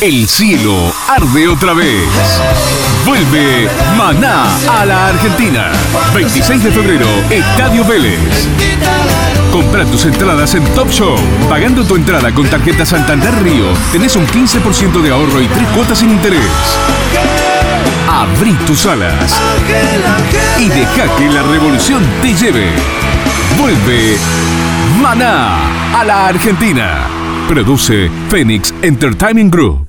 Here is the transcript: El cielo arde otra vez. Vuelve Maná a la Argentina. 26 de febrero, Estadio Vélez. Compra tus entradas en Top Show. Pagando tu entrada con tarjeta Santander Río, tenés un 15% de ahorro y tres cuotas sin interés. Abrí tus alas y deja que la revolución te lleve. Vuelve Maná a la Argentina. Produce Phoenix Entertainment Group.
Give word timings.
El 0.00 0.28
cielo 0.28 0.92
arde 1.08 1.48
otra 1.48 1.74
vez. 1.74 2.06
Vuelve 3.04 3.68
Maná 3.96 4.44
a 4.70 4.84
la 4.84 5.08
Argentina. 5.08 5.72
26 6.14 6.62
de 6.62 6.70
febrero, 6.70 7.06
Estadio 7.28 7.84
Vélez. 7.84 8.20
Compra 9.50 9.84
tus 9.86 10.04
entradas 10.04 10.54
en 10.54 10.62
Top 10.74 10.88
Show. 10.90 11.16
Pagando 11.48 11.84
tu 11.84 11.96
entrada 11.96 12.32
con 12.32 12.46
tarjeta 12.46 12.86
Santander 12.86 13.42
Río, 13.42 13.72
tenés 13.90 14.14
un 14.14 14.24
15% 14.28 15.02
de 15.02 15.10
ahorro 15.10 15.42
y 15.42 15.48
tres 15.48 15.66
cuotas 15.74 15.98
sin 15.98 16.10
interés. 16.10 16.46
Abrí 18.08 18.52
tus 18.68 18.86
alas 18.86 19.36
y 20.60 20.68
deja 20.68 21.16
que 21.16 21.28
la 21.28 21.42
revolución 21.42 22.04
te 22.22 22.34
lleve. 22.34 22.70
Vuelve 23.58 24.16
Maná 25.02 25.98
a 25.98 26.04
la 26.04 26.28
Argentina. 26.28 27.08
Produce 27.48 28.08
Phoenix 28.28 28.72
Entertainment 28.82 29.52
Group. 29.52 29.87